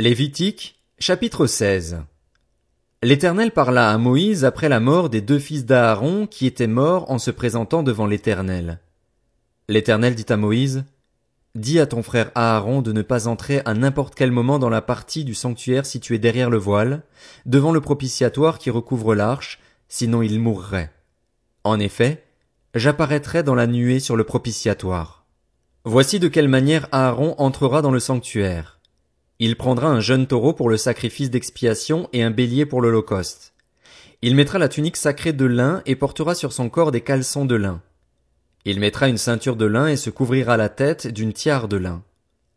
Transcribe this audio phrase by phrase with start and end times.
[0.00, 1.98] Lévitique, chapitre 16.
[3.02, 7.18] L'Éternel parla à Moïse après la mort des deux fils d'Aaron qui étaient morts en
[7.18, 8.78] se présentant devant l'Éternel.
[9.68, 10.84] L'Éternel dit à Moïse,
[11.54, 14.80] Dis à ton frère Aaron de ne pas entrer à n'importe quel moment dans la
[14.80, 17.02] partie du sanctuaire située derrière le voile,
[17.44, 19.60] devant le propitiatoire qui recouvre l'arche,
[19.90, 20.90] sinon il mourrait.
[21.62, 22.24] En effet,
[22.74, 25.26] j'apparaîtrai dans la nuée sur le propitiatoire.
[25.84, 28.79] Voici de quelle manière Aaron entrera dans le sanctuaire.
[29.42, 33.54] Il prendra un jeune taureau pour le sacrifice d'expiation et un bélier pour l'holocauste.
[34.20, 37.54] Il mettra la tunique sacrée de lin et portera sur son corps des caleçons de
[37.54, 37.80] lin.
[38.66, 42.02] Il mettra une ceinture de lin et se couvrira la tête d'une tiare de lin.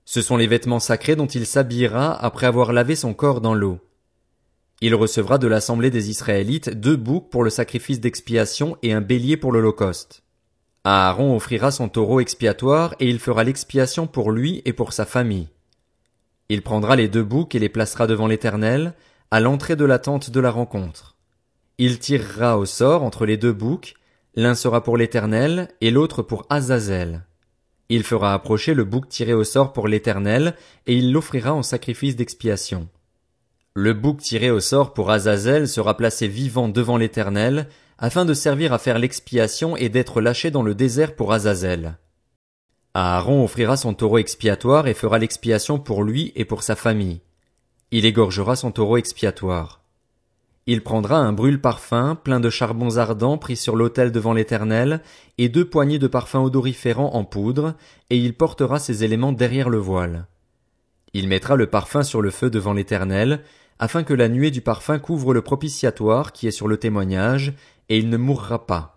[0.03, 3.79] Ce sont les vêtements sacrés dont il s'habillera après avoir lavé son corps dans l'eau.
[4.81, 9.37] Il recevra de l'assemblée des Israélites deux boucs pour le sacrifice d'expiation et un bélier
[9.37, 10.23] pour l'holocauste.
[10.83, 15.47] Aaron offrira son taureau expiatoire et il fera l'expiation pour lui et pour sa famille.
[16.53, 18.93] Il prendra les deux boucs et les placera devant l'Éternel,
[19.31, 21.15] à l'entrée de la tente de la rencontre.
[21.79, 23.95] Il tirera au sort entre les deux boucs,
[24.35, 27.23] l'un sera pour l'Éternel et l'autre pour Azazel.
[27.89, 30.53] Il fera approcher le bouc tiré au sort pour l'Éternel,
[30.85, 32.87] et il l'offrira en sacrifice d'expiation.
[33.73, 38.73] Le bouc tiré au sort pour Azazel sera placé vivant devant l'Éternel, afin de servir
[38.73, 41.97] à faire l'expiation et d'être lâché dans le désert pour Azazel.
[42.95, 47.21] Aaron offrira son taureau expiatoire et fera l'expiation pour lui et pour sa famille.
[47.89, 49.81] Il égorgera son taureau expiatoire.
[50.67, 55.01] Il prendra un brûle-parfum plein de charbons ardents pris sur l'autel devant l'Éternel,
[55.37, 57.73] et deux poignées de parfums odoriférants en poudre,
[58.09, 60.27] et il portera ces éléments derrière le voile.
[61.13, 63.41] Il mettra le parfum sur le feu devant l'Éternel,
[63.79, 67.53] afin que la nuée du parfum couvre le propitiatoire qui est sur le témoignage,
[67.89, 68.92] et il ne mourra pas.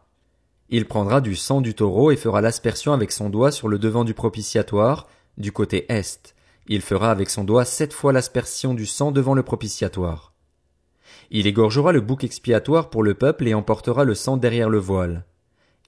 [0.69, 4.05] Il prendra du sang du taureau et fera l'aspersion avec son doigt sur le devant
[4.05, 5.07] du propitiatoire,
[5.39, 6.35] du côté est.
[6.67, 10.33] Il fera avec son doigt sept fois l'aspersion du sang devant le propitiatoire.
[11.31, 15.25] Il égorgera le bouc expiatoire pour le peuple et emportera le sang derrière le voile.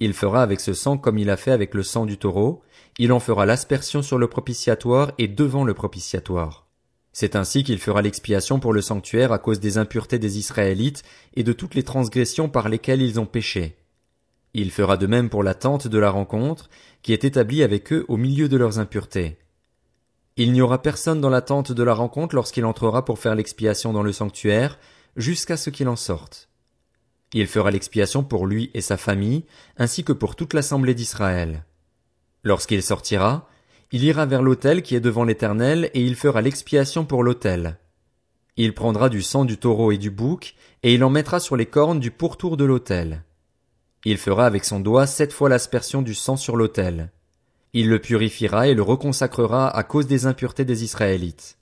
[0.01, 2.63] Il fera avec ce sang comme il a fait avec le sang du taureau,
[2.99, 6.69] il en fera l'aspersion sur le propitiatoire et devant le propitiatoire.
[7.13, 11.03] C'est ainsi qu'il fera l'expiation pour le sanctuaire à cause des impuretés des Israélites
[11.35, 13.77] et de toutes les transgressions par lesquelles ils ont péché.
[14.55, 16.71] Il fera de même pour la tente de la rencontre,
[17.03, 19.39] qui est établie avec eux au milieu de leurs impuretés.
[20.37, 23.93] Il n'y aura personne dans la tente de la rencontre lorsqu'il entrera pour faire l'expiation
[23.93, 24.79] dans le sanctuaire,
[25.17, 26.49] jusqu'à ce qu'il en sorte.
[27.35, 29.45] Il fera l'expiation pour lui et sa famille,
[29.77, 31.65] ainsi que pour toute l'assemblée d'Israël.
[32.43, 33.49] Lorsqu'il sortira,
[33.93, 37.79] il ira vers l'autel qui est devant l'Éternel, et il fera l'expiation pour l'autel.
[38.57, 41.67] Il prendra du sang du taureau et du bouc, et il en mettra sur les
[41.67, 43.25] cornes du pourtour de l'autel.
[44.05, 47.11] Il fera avec son doigt sept fois l'aspersion du sang sur l'autel.
[47.73, 51.59] Il le purifiera et le reconsacrera à cause des impuretés des Israélites.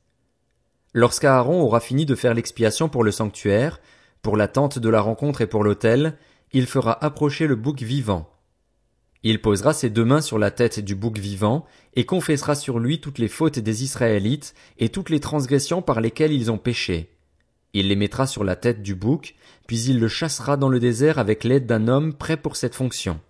[0.92, 3.80] Lorsqu'Aaron aura fini de faire l'expiation pour le sanctuaire,
[4.22, 6.16] pour la tente de la rencontre et pour l'autel,
[6.52, 8.30] il fera approcher le bouc vivant.
[9.22, 13.00] Il posera ses deux mains sur la tête du bouc vivant, et confessera sur lui
[13.00, 17.15] toutes les fautes des Israélites, et toutes les transgressions par lesquelles ils ont péché.
[17.78, 19.34] Il les mettra sur la tête du bouc,
[19.66, 23.20] puis il le chassera dans le désert avec l'aide d'un homme prêt pour cette fonction.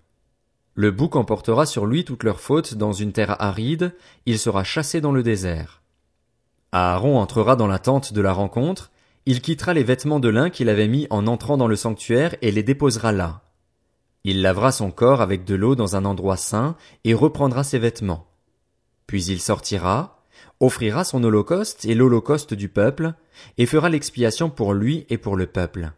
[0.77, 3.93] Le bouc emportera sur lui toutes leurs fautes dans une terre aride,
[4.25, 5.83] il sera chassé dans le désert.
[6.71, 8.93] Aaron entrera dans la tente de la rencontre,
[9.25, 12.53] il quittera les vêtements de lin qu'il avait mis en entrant dans le sanctuaire et
[12.53, 13.43] les déposera là.
[14.23, 18.29] Il lavera son corps avec de l'eau dans un endroit saint et reprendra ses vêtements.
[19.09, 20.16] Puis il sortira,
[20.61, 23.15] offrira son holocauste et l'holocauste du peuple,
[23.59, 25.93] et fera l'expiation pour lui et pour le peuple.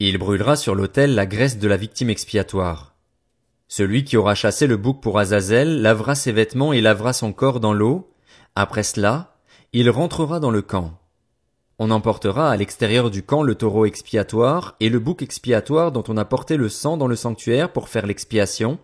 [0.00, 2.94] Il brûlera sur l'autel la graisse de la victime expiatoire.
[3.66, 7.60] Celui qui aura chassé le bouc pour Azazel lavera ses vêtements et lavera son corps
[7.60, 8.10] dans l'eau.
[8.54, 9.36] Après cela,
[9.72, 10.98] il rentrera dans le camp.
[11.80, 16.16] On emportera à l'extérieur du camp le taureau expiatoire et le bouc expiatoire dont on
[16.16, 18.78] a porté le sang dans le sanctuaire pour faire l'expiation,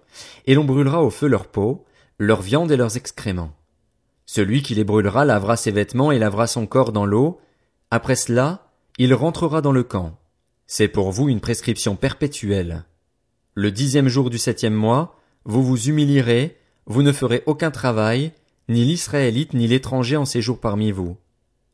[0.46, 1.84] et l'on brûlera au feu leur peau,
[2.18, 3.52] leur viande et leurs excréments.
[4.26, 7.40] Celui qui les brûlera lavera ses vêtements et lavera son corps dans l'eau.
[7.90, 10.18] Après cela, il rentrera dans le camp.
[10.66, 12.84] C'est pour vous une prescription perpétuelle.
[13.54, 16.56] Le dixième jour du septième mois, vous vous humilierez,
[16.86, 18.32] vous ne ferez aucun travail,
[18.68, 21.16] ni l'Israélite ni l'étranger en séjour parmi vous.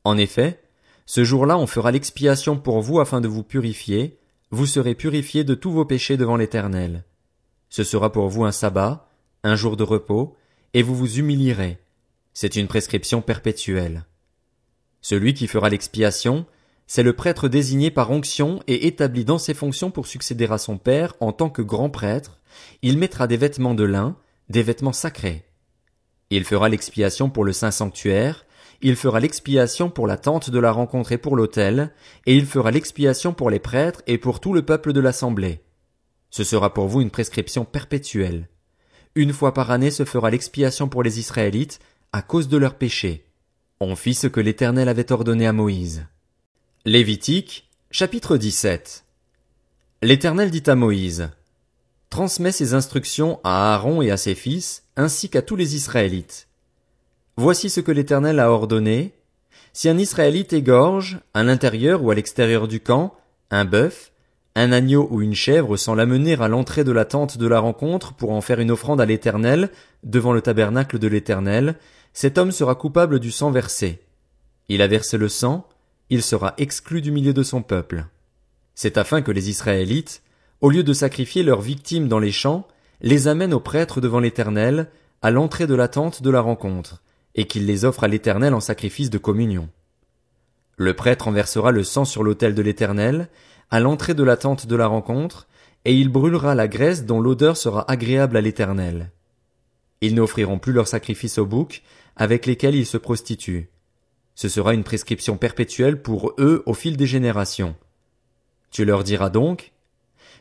[0.05, 0.61] En effet,
[1.07, 4.19] ce jour-là on fera l'expiation pour vous afin de vous purifier,
[4.51, 7.05] vous serez purifiés de tous vos péchés devant l'Éternel.
[7.69, 9.09] Ce sera pour vous un sabbat,
[9.45, 10.37] un jour de repos,
[10.75, 11.79] et vous vous humilierez.
[12.33, 14.05] C'est une prescription perpétuelle.
[15.01, 16.47] Celui qui fera l'expiation,
[16.87, 20.79] c'est le prêtre désigné par onction et établi dans ses fonctions pour succéder à son
[20.79, 22.41] père en tant que grand prêtre,
[22.83, 24.17] il mettra des vêtements de lin,
[24.49, 25.45] des vêtements sacrés.
[26.31, 28.45] Il fera l'expiation pour le saint sanctuaire,
[28.83, 31.93] il fera l'expiation pour la tente de la rencontre et pour l'autel,
[32.27, 35.61] et il fera l'expiation pour les prêtres et pour tout le peuple de l'assemblée.
[36.31, 38.49] Ce sera pour vous une prescription perpétuelle.
[39.17, 41.81] Une fois par année se fera l'expiation pour les Israélites
[42.13, 43.25] à cause de leurs péchés.
[43.81, 46.07] On fit ce que l'Éternel avait ordonné à Moïse.
[46.85, 49.05] Lévitique, chapitre 17.
[50.03, 51.31] L'Éternel dit à Moïse,
[52.09, 56.49] Transmets ces instructions à Aaron et à ses fils, ainsi qu'à tous les Israélites.
[57.37, 59.15] Voici ce que l'Éternel a ordonné.
[59.73, 63.15] Si un Israélite égorge, à l'intérieur ou à l'extérieur du camp,
[63.53, 64.11] un bœuf,
[64.57, 68.15] un agneau ou une chèvre sans l'amener à l'entrée de la tente de la rencontre
[68.15, 69.71] pour en faire une offrande à l'Éternel,
[70.03, 71.77] devant le tabernacle de l'Éternel,
[72.13, 74.01] cet homme sera coupable du sang versé.
[74.69, 75.67] Il a versé le sang,
[76.11, 78.07] il sera exclu du milieu de son peuple.
[78.75, 80.23] C'est afin que les Israélites,
[80.61, 82.67] au lieu de sacrifier leurs victimes dans les champs,
[83.01, 84.89] les amènent aux prêtres devant l'Éternel,
[85.23, 87.03] à l'entrée de la tente de la rencontre,
[87.35, 89.69] et qu'ils les offrent à l'Éternel en sacrifice de communion.
[90.77, 93.29] Le prêtre enversera le sang sur l'autel de l'Éternel,
[93.71, 95.47] à l'entrée de la tente de la rencontre,
[95.85, 99.11] et il brûlera la graisse dont l'odeur sera agréable à l'Éternel.
[100.01, 101.83] Ils n'offriront plus leurs sacrifices aux boucs,
[102.21, 103.71] avec lesquels ils se prostituent.
[104.35, 107.75] Ce sera une prescription perpétuelle pour eux au fil des générations.
[108.71, 109.73] Tu leur diras donc,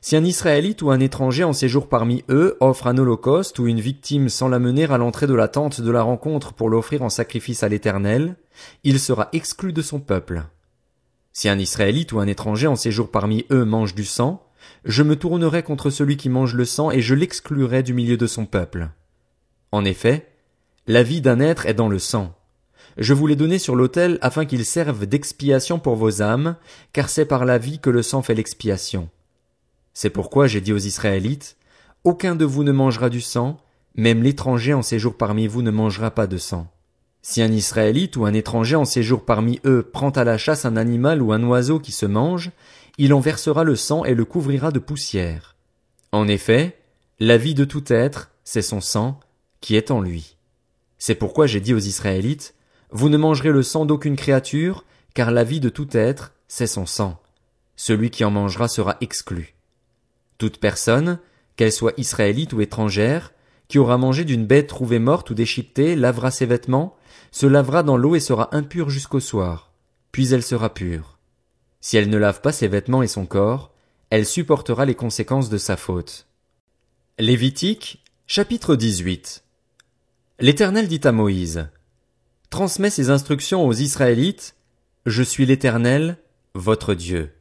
[0.02, 3.80] si un Israélite ou un étranger en séjour parmi eux offre un holocauste ou une
[3.80, 7.10] victime sans la mener à l'entrée de la tente de la rencontre pour l'offrir en
[7.10, 8.36] sacrifice à l'Éternel,
[8.84, 10.44] il sera exclu de son peuple.
[11.32, 14.46] Si un Israélite ou un étranger en séjour parmi eux mange du sang,
[14.84, 18.28] je me tournerai contre celui qui mange le sang et je l'exclurai du milieu de
[18.28, 18.90] son peuple.
[19.72, 20.30] En effet,
[20.90, 22.34] la vie d'un être est dans le sang.
[22.98, 26.56] Je vous l'ai donné sur l'autel afin qu'il serve d'expiation pour vos âmes,
[26.94, 29.08] car c'est par la vie que le sang fait l'expiation.
[29.94, 31.58] C'est pourquoi j'ai dit aux Israélites,
[32.04, 33.58] Aucun de vous ne mangera du sang,
[33.94, 36.66] même l'étranger en séjour parmi vous ne mangera pas de sang.
[37.22, 40.76] Si un Israélite ou un étranger en séjour parmi eux prend à la chasse un
[40.76, 42.50] animal ou un oiseau qui se mange,
[42.98, 45.56] il en versera le sang et le couvrira de poussière.
[46.12, 46.80] En effet,
[47.20, 49.20] la vie de tout être, c'est son sang,
[49.62, 50.39] qui est en lui.
[51.00, 52.54] C'est pourquoi j'ai dit aux Israélites,
[52.92, 56.86] Vous ne mangerez le sang d'aucune créature, car la vie de tout être, c'est son
[56.86, 57.20] sang.
[57.76, 59.56] Celui qui en mangera sera exclu.
[60.38, 61.20] Toute personne,
[61.56, 63.34] qu'elle soit israélite ou étrangère,
[63.70, 66.98] qui aura mangé d'une bête trouvée morte ou déchiquetée, lavera ses vêtements,
[67.32, 69.72] se lavera dans l'eau et sera impure jusqu'au soir.
[70.12, 71.18] Puis elle sera pure.
[71.82, 73.72] Si elle ne lave pas ses vêtements et son corps,
[74.10, 76.28] elle supportera les conséquences de sa faute.
[77.20, 79.44] Lévitique, chapitre 18.
[80.42, 81.68] L'Éternel dit à Moïse,
[82.50, 84.56] Transmets ces instructions aux Israélites,
[85.06, 86.18] Je suis l'Éternel,
[86.54, 87.34] votre Dieu.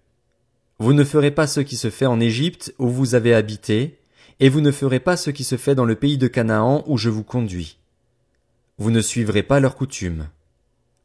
[0.80, 4.00] Vous ne ferez pas ce qui se fait en Égypte où vous avez habité,
[4.40, 6.98] et vous ne ferez pas ce qui se fait dans le pays de Canaan où
[6.98, 7.78] je vous conduis.
[8.78, 10.26] Vous ne suivrez pas leurs coutumes.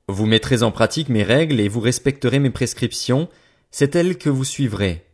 [0.07, 3.29] Vous mettrez en pratique mes règles et vous respecterez mes prescriptions,
[3.69, 5.05] c'est elles que vous suivrez.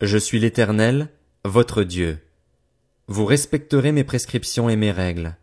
[0.00, 1.10] Je suis l'Éternel,
[1.44, 2.18] votre Dieu.
[3.08, 5.36] Vous respecterez mes prescriptions et mes règles.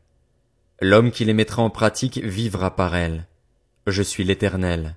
[0.82, 3.28] L'homme qui les mettra en pratique vivra par elles.
[3.88, 4.96] Je suis l'Éternel.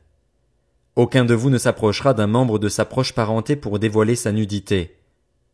[0.97, 4.97] Aucun de vous ne s'approchera d'un membre de sa proche parenté pour dévoiler sa nudité.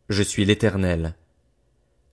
[0.09, 1.13] Je suis l'Éternel.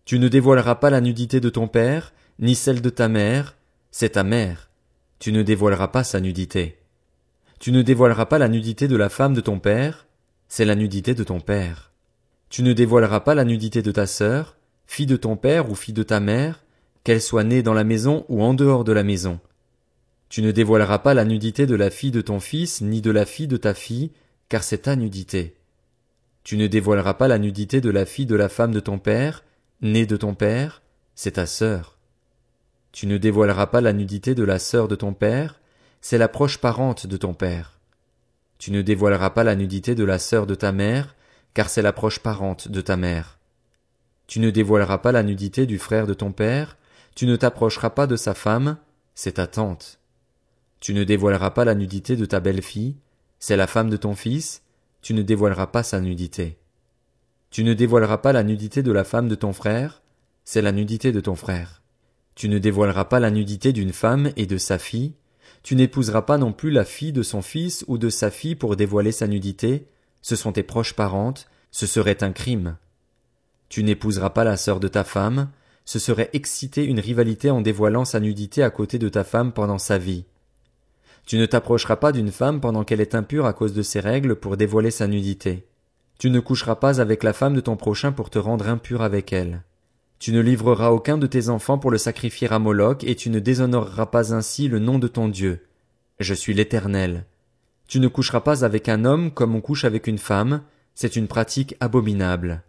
[0.04, 3.56] Tu ne dévoileras pas la nudité de ton père, ni celle de ta mère,
[3.90, 4.68] c'est ta mère.
[5.18, 6.78] Tu ne dévoileras pas sa nudité.
[7.60, 10.06] Tu ne dévoileras pas la nudité de la femme de ton père,
[10.48, 11.92] c'est la nudité de ton père.
[12.50, 15.94] Tu ne dévoileras pas la nudité de ta sœur, fille de ton père ou fille
[15.94, 16.61] de ta mère,
[17.04, 19.40] qu'elle soit née dans la maison ou en dehors de la maison.
[20.28, 23.26] Tu ne dévoileras pas la nudité de la fille de ton fils, ni de la
[23.26, 24.12] fille de ta fille,
[24.48, 25.56] car c'est ta nudité.
[26.44, 29.44] Tu ne dévoileras pas la nudité de la fille de la femme de ton père,
[29.80, 30.82] née de ton père,
[31.14, 31.98] c'est ta sœur.
[32.92, 35.60] Tu ne dévoileras pas la nudité de la sœur de ton père,
[36.00, 37.78] c'est la proche parente de ton père.
[38.58, 41.14] Tu ne dévoileras pas la nudité de la sœur de ta mère,
[41.54, 43.38] car c'est la proche parente de ta mère.
[44.26, 46.76] Tu ne dévoileras pas la nudité du frère de ton père,
[47.14, 48.78] tu ne t'approcheras pas de sa femme,
[49.14, 49.98] c'est ta tante.
[50.80, 52.96] Tu ne dévoileras pas la nudité de ta belle-fille,
[53.38, 54.62] c'est la femme de ton fils,
[55.00, 56.58] tu ne dévoileras pas sa nudité.
[57.50, 60.02] Tu ne dévoileras pas la nudité de la femme de ton frère,
[60.44, 61.82] c'est la nudité de ton frère.
[62.34, 65.12] Tu ne dévoileras pas la nudité d'une femme et de sa fille,
[65.62, 68.74] tu n'épouseras pas non plus la fille de son fils ou de sa fille pour
[68.74, 69.86] dévoiler sa nudité,
[70.22, 72.76] ce sont tes proches parentes, ce serait un crime.
[73.68, 75.50] Tu n'épouseras pas la sœur de ta femme,
[75.92, 79.76] ce serait exciter une rivalité en dévoilant sa nudité à côté de ta femme pendant
[79.76, 80.24] sa vie.
[81.26, 84.36] Tu ne t'approcheras pas d'une femme pendant qu'elle est impure à cause de ses règles
[84.36, 85.66] pour dévoiler sa nudité.
[86.18, 89.34] Tu ne coucheras pas avec la femme de ton prochain pour te rendre impur avec
[89.34, 89.64] elle.
[90.18, 93.38] Tu ne livreras aucun de tes enfants pour le sacrifier à Moloch et tu ne
[93.38, 95.66] déshonoreras pas ainsi le nom de ton Dieu.
[96.20, 97.26] Je suis l'Éternel.
[97.86, 100.62] Tu ne coucheras pas avec un homme comme on couche avec une femme,
[100.94, 102.62] c'est une pratique abominable.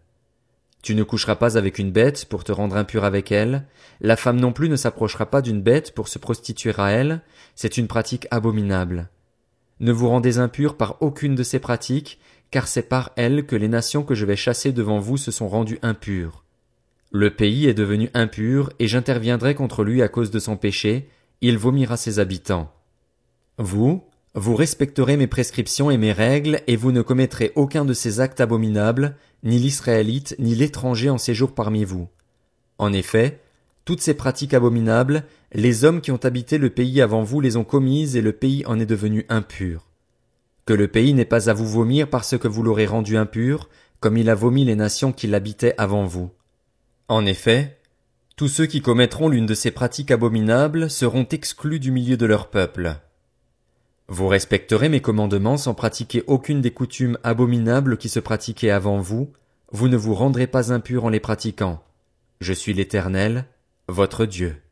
[0.83, 3.65] Tu ne coucheras pas avec une bête pour te rendre impur avec elle,
[4.01, 7.21] la femme non plus ne s'approchera pas d'une bête pour se prostituer à elle,
[7.55, 9.09] c'est une pratique abominable.
[9.79, 12.19] Ne vous rendez impurs par aucune de ces pratiques,
[12.51, 15.47] car c'est par elles que les nations que je vais chasser devant vous se sont
[15.47, 16.43] rendues impures.
[17.11, 21.09] Le pays est devenu impur, et j'interviendrai contre lui à cause de son péché,
[21.39, 22.73] il vomira ses habitants.
[23.57, 24.03] Vous,
[24.35, 28.41] vous respecterez mes prescriptions et mes règles, et vous ne commettrez aucun de ces actes
[28.41, 32.07] abominables, ni l'Israélite, ni l'étranger en séjour parmi vous.
[32.79, 33.39] En effet,
[33.85, 35.23] toutes ces pratiques abominables,
[35.53, 38.65] les hommes qui ont habité le pays avant vous les ont commises et le pays
[38.65, 39.87] en est devenu impur.
[40.65, 44.17] Que le pays n'ait pas à vous vomir parce que vous l'aurez rendu impur, comme
[44.17, 46.31] il a vomi les nations qui l'habitaient avant vous.
[47.07, 47.77] En effet,
[48.35, 52.49] tous ceux qui commettront l'une de ces pratiques abominables seront exclus du milieu de leur
[52.49, 52.95] peuple.
[54.07, 59.31] Vous respecterez mes commandements sans pratiquer aucune des coutumes abominables qui se pratiquaient avant vous,
[59.71, 61.83] vous ne vous rendrez pas impurs en les pratiquant.
[62.41, 63.45] Je suis l'Éternel,
[63.87, 64.62] votre Dieu.